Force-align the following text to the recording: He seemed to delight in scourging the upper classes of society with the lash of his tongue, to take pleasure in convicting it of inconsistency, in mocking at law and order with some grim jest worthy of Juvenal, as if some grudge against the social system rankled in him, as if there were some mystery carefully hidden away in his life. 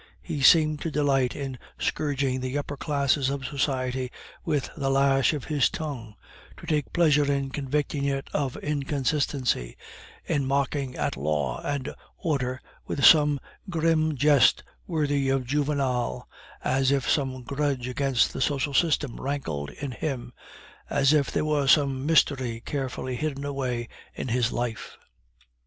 He 0.23 0.41
seemed 0.41 0.81
to 0.81 0.89
delight 0.89 1.35
in 1.35 1.59
scourging 1.77 2.39
the 2.39 2.57
upper 2.57 2.75
classes 2.75 3.29
of 3.29 3.45
society 3.45 4.11
with 4.43 4.67
the 4.75 4.89
lash 4.89 5.31
of 5.31 5.43
his 5.45 5.69
tongue, 5.69 6.15
to 6.57 6.65
take 6.65 6.91
pleasure 6.91 7.31
in 7.31 7.51
convicting 7.51 8.05
it 8.05 8.27
of 8.33 8.57
inconsistency, 8.57 9.77
in 10.25 10.47
mocking 10.47 10.95
at 10.95 11.15
law 11.17 11.61
and 11.63 11.93
order 12.17 12.59
with 12.87 13.05
some 13.05 13.39
grim 13.69 14.15
jest 14.17 14.63
worthy 14.87 15.29
of 15.29 15.45
Juvenal, 15.45 16.27
as 16.63 16.89
if 16.91 17.07
some 17.07 17.43
grudge 17.43 17.87
against 17.87 18.33
the 18.33 18.41
social 18.41 18.73
system 18.73 19.21
rankled 19.21 19.69
in 19.69 19.91
him, 19.91 20.33
as 20.89 21.13
if 21.13 21.29
there 21.29 21.45
were 21.45 21.67
some 21.67 22.07
mystery 22.07 22.59
carefully 22.65 23.15
hidden 23.17 23.45
away 23.45 23.87
in 24.15 24.29
his 24.29 24.51
life. 24.51 24.97